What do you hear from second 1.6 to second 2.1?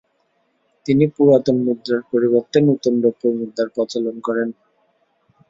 মুদ্রার